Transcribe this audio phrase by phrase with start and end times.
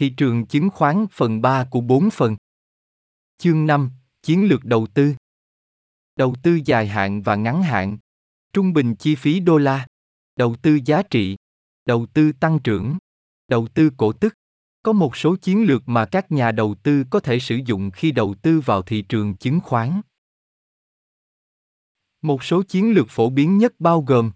[0.00, 2.36] Thị trường chứng khoán phần 3 của 4 phần.
[3.38, 3.90] Chương 5,
[4.22, 5.14] Chiến lược đầu tư.
[6.16, 7.98] Đầu tư dài hạn và ngắn hạn.
[8.52, 9.86] Trung bình chi phí đô la.
[10.36, 11.36] Đầu tư giá trị.
[11.86, 12.98] Đầu tư tăng trưởng.
[13.48, 14.34] Đầu tư cổ tức.
[14.82, 18.12] Có một số chiến lược mà các nhà đầu tư có thể sử dụng khi
[18.12, 20.00] đầu tư vào thị trường chứng khoán.
[22.22, 24.32] Một số chiến lược phổ biến nhất bao gồm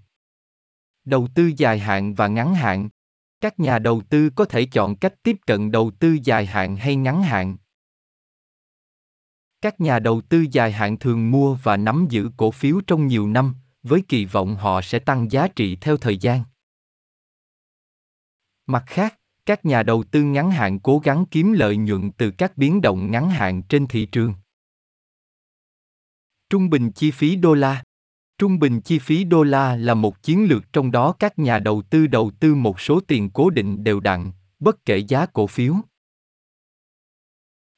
[1.05, 2.89] đầu tư dài hạn và ngắn hạn
[3.45, 6.97] các nhà đầu tư có thể chọn cách tiếp cận đầu tư dài hạn hay
[6.97, 7.57] ngắn hạn.
[9.61, 13.29] Các nhà đầu tư dài hạn thường mua và nắm giữ cổ phiếu trong nhiều
[13.29, 16.43] năm, với kỳ vọng họ sẽ tăng giá trị theo thời gian.
[18.67, 22.57] Mặt khác, các nhà đầu tư ngắn hạn cố gắng kiếm lợi nhuận từ các
[22.57, 24.35] biến động ngắn hạn trên thị trường.
[26.51, 27.85] Trung bình chi phí đô la
[28.39, 31.83] Trung bình chi phí đô la là một chiến lược trong đó các nhà đầu
[31.91, 35.75] tư đầu tư một số tiền cố định đều đặn, bất kể giá cổ phiếu.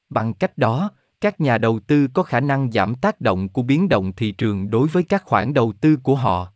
[0.09, 3.89] Bằng cách đó, các nhà đầu tư có khả năng giảm tác động của biến
[3.89, 6.53] động thị trường đối với các khoản đầu tư của họ.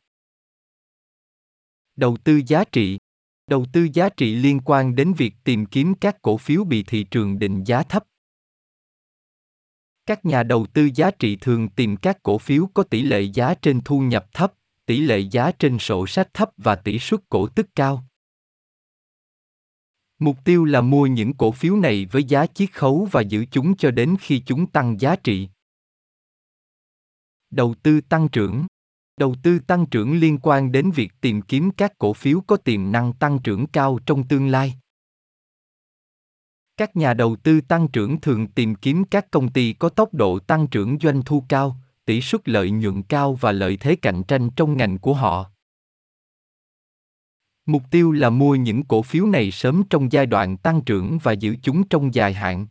[1.95, 2.97] Đầu tư giá trị
[3.47, 7.03] Đầu tư giá trị liên quan đến việc tìm kiếm các cổ phiếu bị thị
[7.03, 8.03] trường định giá thấp
[10.05, 13.53] các nhà đầu tư giá trị thường tìm các cổ phiếu có tỷ lệ giá
[13.53, 14.53] trên thu nhập thấp,
[14.85, 18.03] tỷ lệ giá trên sổ sách thấp và tỷ suất cổ tức cao.
[20.19, 23.77] Mục tiêu là mua những cổ phiếu này với giá chiết khấu và giữ chúng
[23.77, 25.49] cho đến khi chúng tăng giá trị.
[27.49, 28.65] Đầu tư tăng trưởng
[29.17, 32.91] Đầu tư tăng trưởng liên quan đến việc tìm kiếm các cổ phiếu có tiềm
[32.91, 34.80] năng tăng trưởng cao trong tương lai
[36.81, 40.39] các nhà đầu tư tăng trưởng thường tìm kiếm các công ty có tốc độ
[40.39, 44.49] tăng trưởng doanh thu cao, tỷ suất lợi nhuận cao và lợi thế cạnh tranh
[44.55, 45.51] trong ngành của họ.
[47.65, 51.31] Mục tiêu là mua những cổ phiếu này sớm trong giai đoạn tăng trưởng và
[51.31, 52.67] giữ chúng trong dài hạn.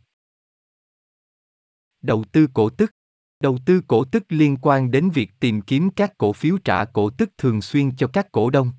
[2.01, 2.91] Đầu tư cổ tức.
[3.39, 7.09] Đầu tư cổ tức liên quan đến việc tìm kiếm các cổ phiếu trả cổ
[7.09, 8.71] tức thường xuyên cho các cổ đông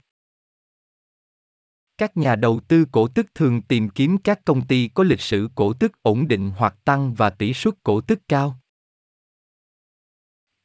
[2.02, 5.48] các nhà đầu tư cổ tức thường tìm kiếm các công ty có lịch sử
[5.54, 8.58] cổ tức ổn định hoặc tăng và tỷ suất cổ tức cao.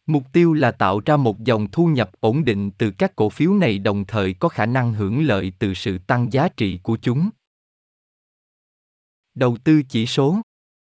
[0.06, 3.54] Mục tiêu là tạo ra một dòng thu nhập ổn định từ các cổ phiếu
[3.54, 7.30] này đồng thời có khả năng hưởng lợi từ sự tăng giá trị của chúng.
[9.36, 10.42] Đầu tư chỉ số.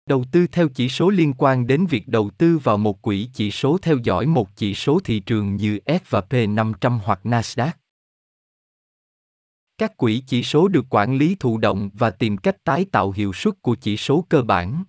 [0.06, 3.52] Đầu tư theo chỉ số liên quan đến việc đầu tư vào một quỹ chỉ
[3.52, 7.81] số theo dõi một chỉ số thị trường như S&P 500 hoặc Nasdaq.
[9.82, 13.34] Các quỹ chỉ số được quản lý thụ động và tìm cách tái tạo hiệu
[13.34, 14.84] suất của chỉ số cơ bản.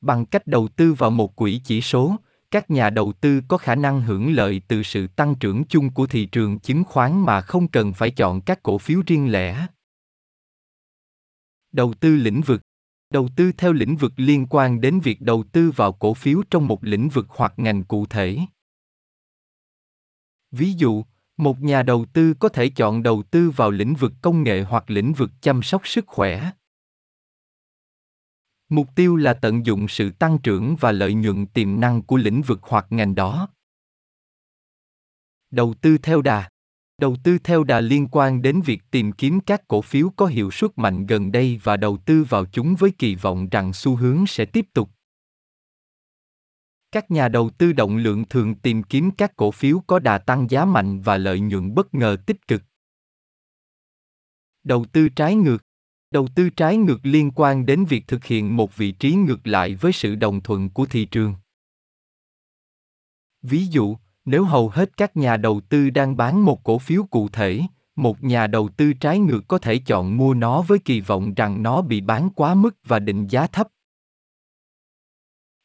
[0.00, 2.16] Bằng cách đầu tư vào một quỹ chỉ số,
[2.50, 6.06] các nhà đầu tư có khả năng hưởng lợi từ sự tăng trưởng chung của
[6.06, 9.66] thị trường chứng khoán mà không cần phải chọn các cổ phiếu riêng lẻ.
[11.72, 12.60] Đầu tư lĩnh vực
[13.10, 16.68] Đầu tư theo lĩnh vực liên quan đến việc đầu tư vào cổ phiếu trong
[16.68, 18.38] một lĩnh vực hoặc ngành cụ thể.
[20.50, 21.04] Ví dụ,
[21.36, 24.90] một nhà đầu tư có thể chọn đầu tư vào lĩnh vực công nghệ hoặc
[24.90, 26.50] lĩnh vực chăm sóc sức khỏe.
[28.68, 32.42] Mục tiêu là tận dụng sự tăng trưởng và lợi nhuận tiềm năng của lĩnh
[32.42, 33.48] vực hoặc ngành đó.
[35.50, 36.48] Đầu tư theo đà.
[36.98, 40.50] Đầu tư theo đà liên quan đến việc tìm kiếm các cổ phiếu có hiệu
[40.50, 44.26] suất mạnh gần đây và đầu tư vào chúng với kỳ vọng rằng xu hướng
[44.26, 44.90] sẽ tiếp tục
[46.92, 50.50] các nhà đầu tư động lượng thường tìm kiếm các cổ phiếu có đà tăng
[50.50, 52.62] giá mạnh và lợi nhuận bất ngờ tích cực.
[54.64, 55.64] Đầu tư trái ngược
[56.10, 59.74] Đầu tư trái ngược liên quan đến việc thực hiện một vị trí ngược lại
[59.74, 61.34] với sự đồng thuận của thị trường.
[63.42, 67.28] Ví dụ, nếu hầu hết các nhà đầu tư đang bán một cổ phiếu cụ
[67.28, 67.60] thể,
[67.96, 71.62] một nhà đầu tư trái ngược có thể chọn mua nó với kỳ vọng rằng
[71.62, 73.68] nó bị bán quá mức và định giá thấp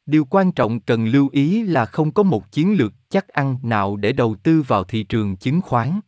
[0.08, 3.96] điều quan trọng cần lưu ý là không có một chiến lược chắc ăn nào
[3.96, 6.00] để đầu tư vào thị trường chứng khoán.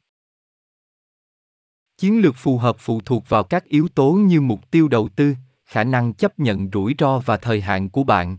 [1.97, 5.35] Chiến lược phù hợp phụ thuộc vào các yếu tố như mục tiêu đầu tư,
[5.65, 8.37] khả năng chấp nhận rủi ro và thời hạn của bạn.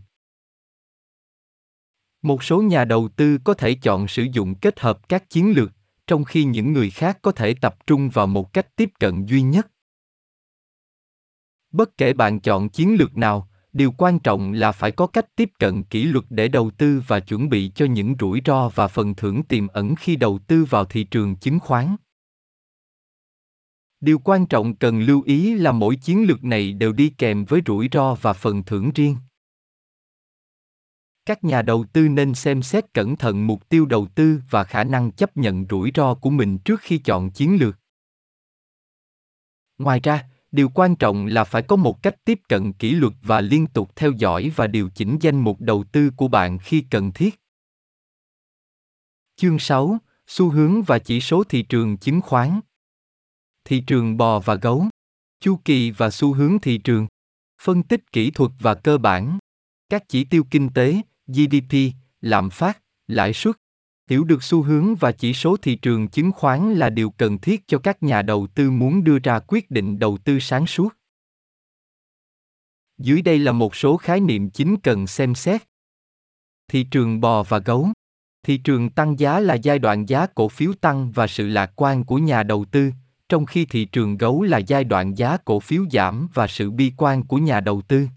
[2.21, 5.71] Một số nhà đầu tư có thể chọn sử dụng kết hợp các chiến lược,
[6.07, 9.41] trong khi những người khác có thể tập trung vào một cách tiếp cận duy
[9.41, 9.67] nhất.
[11.71, 15.49] Bất kể bạn chọn chiến lược nào điều quan trọng là phải có cách tiếp
[15.59, 19.15] cận kỷ luật để đầu tư và chuẩn bị cho những rủi ro và phần
[19.15, 21.95] thưởng tiềm ẩn khi đầu tư vào thị trường chứng khoán.
[23.99, 27.61] Điều quan trọng cần lưu ý là mỗi chiến lược này đều đi kèm với
[27.65, 29.15] rủi ro và phần thưởng riêng.
[31.25, 34.83] Các nhà đầu tư nên xem xét cẩn thận mục tiêu đầu tư và khả
[34.83, 37.77] năng chấp nhận rủi ro của mình trước khi chọn chiến lược.
[39.77, 43.41] Ngoài ra điều quan trọng là phải có một cách tiếp cận kỷ luật và
[43.41, 47.11] liên tục theo dõi và điều chỉnh danh mục đầu tư của bạn khi cần
[47.11, 47.39] thiết.
[49.35, 52.59] Chương 6: Xu hướng và chỉ số thị trường chứng khoán.
[53.63, 54.85] Thị trường bò và gấu.
[55.39, 57.07] Chu kỳ và xu hướng thị trường.
[57.61, 59.37] Phân tích kỹ thuật và cơ bản.
[59.89, 61.75] Các chỉ tiêu kinh tế, GDP,
[62.21, 63.55] lạm phát, lãi suất.
[64.09, 67.67] Hiểu được xu hướng và chỉ số thị trường chứng khoán là điều cần thiết
[67.67, 70.95] cho các nhà đầu tư muốn đưa ra quyết định đầu tư sáng suốt.
[72.97, 75.61] Dưới đây là một số khái niệm chính cần xem xét.
[76.67, 77.89] Thị trường bò và gấu.
[78.43, 82.03] Thị trường tăng giá là giai đoạn giá cổ phiếu tăng và sự lạc quan
[82.03, 82.91] của nhà đầu tư,
[83.29, 86.91] trong khi thị trường gấu là giai đoạn giá cổ phiếu giảm và sự bi
[86.97, 88.07] quan của nhà đầu tư.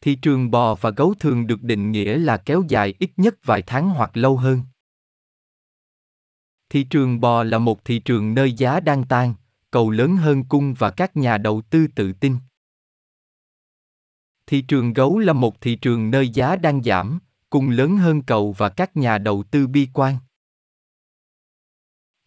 [0.00, 3.62] Thị trường bò và gấu thường được định nghĩa là kéo dài ít nhất vài
[3.62, 4.62] tháng hoặc lâu hơn.
[6.70, 9.34] Thị trường bò là một thị trường nơi giá đang tan,
[9.70, 12.36] cầu lớn hơn cung và các nhà đầu tư tự tin.
[14.46, 17.18] Thị trường gấu là một thị trường nơi giá đang giảm,
[17.50, 20.16] cung lớn hơn cầu và các nhà đầu tư bi quan.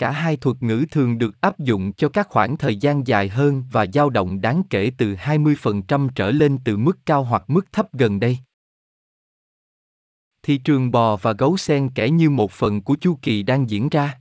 [0.01, 3.63] Cả hai thuật ngữ thường được áp dụng cho các khoảng thời gian dài hơn
[3.71, 7.93] và dao động đáng kể từ 20% trở lên từ mức cao hoặc mức thấp
[7.93, 8.37] gần đây.
[10.43, 13.89] Thị trường bò và gấu sen kẽ như một phần của chu kỳ đang diễn
[13.89, 14.19] ra.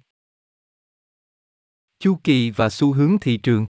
[1.99, 3.67] Chu kỳ và xu hướng thị trường.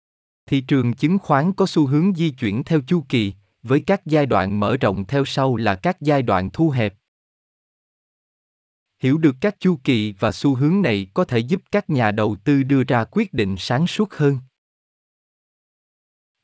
[0.45, 3.33] Thị trường chứng khoán có xu hướng di chuyển theo chu kỳ,
[3.63, 6.93] với các giai đoạn mở rộng theo sau là các giai đoạn thu hẹp
[8.99, 12.35] hiểu được các chu kỳ và xu hướng này có thể giúp các nhà đầu
[12.43, 14.37] tư đưa ra quyết định sáng suốt hơn.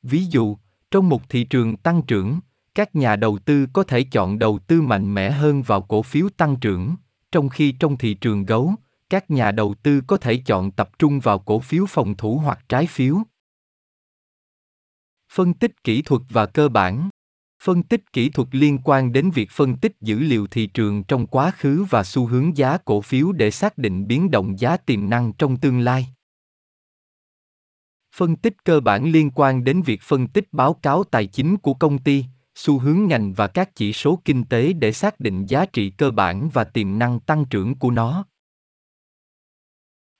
[0.04, 0.58] Ví dụ,
[0.92, 2.40] trong một thị trường tăng trưởng,
[2.76, 6.30] các nhà đầu tư có thể chọn đầu tư mạnh mẽ hơn vào cổ phiếu
[6.38, 6.96] tăng trưởng,
[7.32, 8.74] trong khi trong thị trường gấu,
[9.10, 12.60] các nhà đầu tư có thể chọn tập trung vào cổ phiếu phòng thủ hoặc
[12.70, 13.18] trái phiếu.
[15.32, 17.10] Phân tích kỹ thuật và cơ bản
[17.66, 21.28] phân tích kỹ thuật liên quan đến việc phân tích dữ liệu thị trường trong
[21.28, 25.10] quá khứ và xu hướng giá cổ phiếu để xác định biến động giá tiềm
[25.10, 26.08] năng trong tương lai.
[28.16, 31.74] Phân tích cơ bản liên quan đến việc phân tích báo cáo tài chính của
[31.74, 32.26] công ty,
[32.56, 36.12] xu hướng ngành và các chỉ số kinh tế để xác định giá trị cơ
[36.12, 38.26] bản và tiềm năng tăng trưởng của nó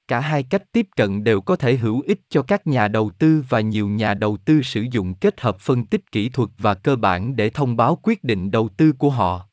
[0.08, 3.44] cả hai cách tiếp cận đều có thể hữu ích cho các nhà đầu tư
[3.50, 6.96] và nhiều nhà đầu tư sử dụng kết hợp phân tích kỹ thuật và cơ
[6.96, 9.50] bản để thông báo quyết định đầu tư của họ.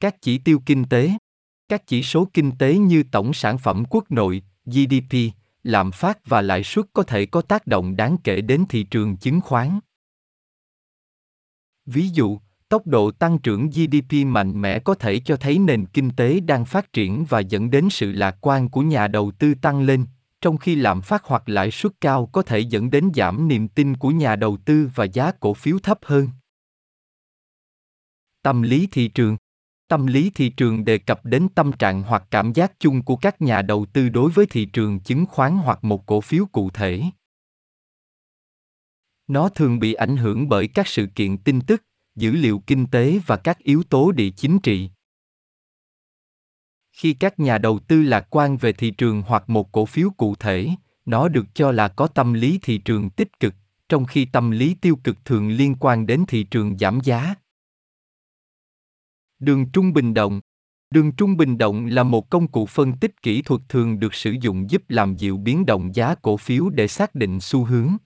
[0.00, 1.10] Các chỉ tiêu kinh tế.
[1.68, 5.16] Các chỉ số kinh tế như tổng sản phẩm quốc nội gdp
[5.62, 9.16] lạm phát và lãi suất có thể có tác động đáng kể đến thị trường
[9.16, 9.78] chứng khoán.
[11.86, 16.10] Ví dụ tốc độ tăng trưởng gdp mạnh mẽ có thể cho thấy nền kinh
[16.10, 19.82] tế đang phát triển và dẫn đến sự lạc quan của nhà đầu tư tăng
[19.82, 20.06] lên,
[20.40, 23.96] trong khi lạm phát hoặc lãi suất cao có thể dẫn đến giảm niềm tin
[23.96, 26.28] của nhà đầu tư và giá cổ phiếu thấp hơn.
[28.42, 29.36] Tâm lý thị trường.
[29.88, 33.42] Tâm lý thị trường đề cập đến tâm trạng hoặc cảm giác chung của các
[33.42, 37.02] nhà đầu tư đối với thị trường chứng khoán hoặc một cổ phiếu cụ thể.
[39.26, 41.82] Nó thường bị ảnh hưởng bởi các sự kiện tin tức
[42.18, 44.90] dữ liệu kinh tế và các yếu tố địa chính trị.
[46.92, 50.34] Khi các nhà đầu tư lạc quan về thị trường hoặc một cổ phiếu cụ
[50.34, 50.68] thể,
[51.06, 53.54] nó được cho là có tâm lý thị trường tích cực,
[53.88, 57.34] trong khi tâm lý tiêu cực thường liên quan đến thị trường giảm giá.
[59.38, 60.40] Đường trung bình động.
[60.90, 64.34] Đường trung bình động là một công cụ phân tích kỹ thuật thường được sử
[64.40, 67.96] dụng giúp làm dịu biến động giá cổ phiếu để xác định xu hướng.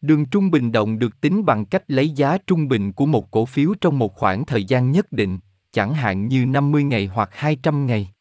[0.00, 3.46] Đường trung bình động được tính bằng cách lấy giá trung bình của một cổ
[3.46, 5.38] phiếu trong một khoảng thời gian nhất định,
[5.72, 8.12] chẳng hạn như 50 ngày hoặc 200 ngày.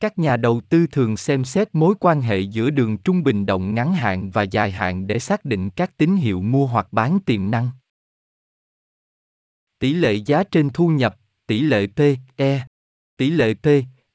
[0.00, 3.74] Các nhà đầu tư thường xem xét mối quan hệ giữa đường trung bình động
[3.74, 7.50] ngắn hạn và dài hạn để xác định các tín hiệu mua hoặc bán tiềm
[7.50, 7.70] năng.
[9.78, 11.16] Tỷ lệ giá trên thu nhập,
[11.46, 12.66] tỷ lệ P/E.
[13.16, 13.66] Tỷ lệ P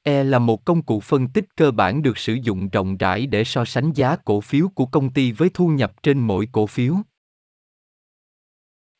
[0.02, 3.44] E là một công cụ phân tích cơ bản được sử dụng rộng rãi để
[3.44, 6.96] so sánh giá cổ phiếu của công ty với thu nhập trên mỗi cổ phiếu.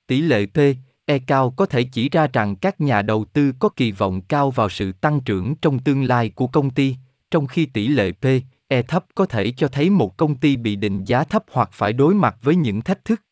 [0.06, 0.58] Tỷ lệ P,
[1.04, 4.50] E cao có thể chỉ ra rằng các nhà đầu tư có kỳ vọng cao
[4.50, 6.96] vào sự tăng trưởng trong tương lai của công ty,
[7.30, 8.24] trong khi tỷ lệ P,
[8.68, 11.92] E thấp có thể cho thấy một công ty bị định giá thấp hoặc phải
[11.92, 13.22] đối mặt với những thách thức.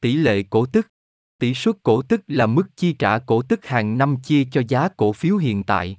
[0.00, 0.86] Tỷ lệ cổ tức
[1.38, 4.88] Tỷ suất cổ tức là mức chi trả cổ tức hàng năm chia cho giá
[4.88, 5.98] cổ phiếu hiện tại.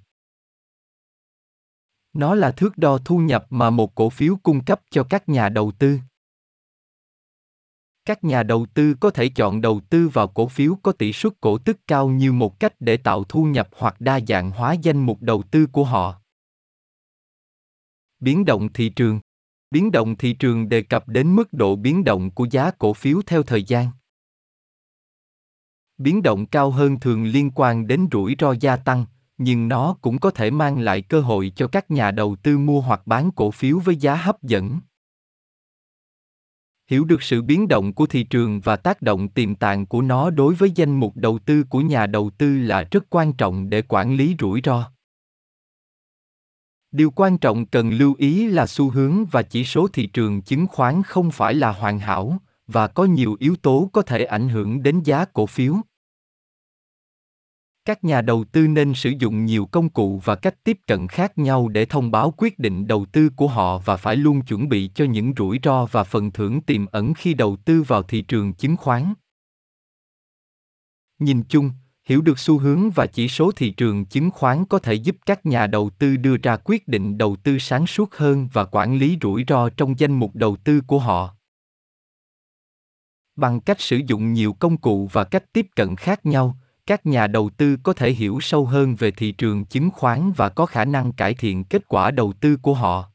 [2.13, 5.49] Nó là thước đo thu nhập mà một cổ phiếu cung cấp cho các nhà
[5.49, 5.99] đầu tư.
[8.05, 11.33] Các nhà đầu tư có thể chọn đầu tư vào cổ phiếu có tỷ suất
[11.41, 15.05] cổ tức cao như một cách để tạo thu nhập hoặc đa dạng hóa danh
[15.05, 16.21] mục đầu tư của họ.
[18.19, 19.19] Biến động thị trường.
[19.71, 23.21] Biến động thị trường đề cập đến mức độ biến động của giá cổ phiếu
[23.25, 23.87] theo thời gian.
[25.97, 29.05] Biến động cao hơn thường liên quan đến rủi ro gia tăng,
[29.37, 32.81] nhưng nó cũng có thể mang lại cơ hội cho các nhà đầu tư mua
[32.81, 34.79] hoặc bán cổ phiếu với giá hấp dẫn.
[36.89, 40.29] Hiểu được sự biến động của thị trường và tác động tiềm tàng của nó
[40.29, 43.81] đối với danh mục đầu tư của nhà đầu tư là rất quan trọng để
[43.81, 44.91] quản lý rủi ro
[46.91, 50.67] điều quan trọng cần lưu ý là xu hướng và chỉ số thị trường chứng
[50.67, 54.83] khoán không phải là hoàn hảo và có nhiều yếu tố có thể ảnh hưởng
[54.83, 55.75] đến giá cổ phiếu.
[57.85, 61.37] Các nhà đầu tư nên sử dụng nhiều công cụ và cách tiếp cận khác
[61.37, 64.91] nhau để thông báo quyết định đầu tư của họ và phải luôn chuẩn bị
[64.95, 68.53] cho những rủi ro và phần thưởng tiềm ẩn khi đầu tư vào thị trường
[68.53, 69.13] chứng khoán.
[71.19, 71.71] Nhìn chung,
[72.05, 75.45] hiểu được xu hướng và chỉ số thị trường chứng khoán có thể giúp các
[75.45, 79.17] nhà đầu tư đưa ra quyết định đầu tư sáng suốt hơn và quản lý
[79.21, 81.36] rủi ro trong danh mục đầu tư của họ
[83.37, 87.27] bằng cách sử dụng nhiều công cụ và cách tiếp cận khác nhau các nhà
[87.27, 90.85] đầu tư có thể hiểu sâu hơn về thị trường chứng khoán và có khả
[90.85, 93.11] năng cải thiện kết quả đầu tư của họ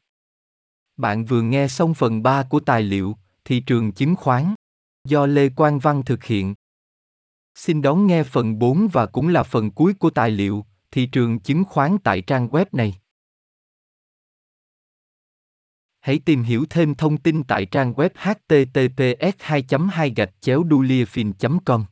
[0.97, 4.53] bạn vừa nghe xong phần 3 của tài liệu thị trường chứng khoán
[5.07, 6.53] do lê quang văn thực hiện
[7.55, 11.39] Xin đón nghe phần 4 và cũng là phần cuối của tài liệu, thị trường
[11.39, 12.99] chứng khoán tại trang web này.
[16.03, 20.63] Hãy tìm hiểu thêm thông tin tại trang web https 2 2 gạch chéo
[21.65, 21.85] com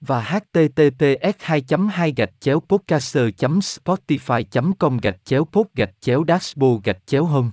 [0.00, 3.24] và https 2 2 gạch chéo podcaster
[3.60, 4.44] spotify
[4.78, 7.48] com gạch chéo pod gạch chéo dashboard gạch chéo home.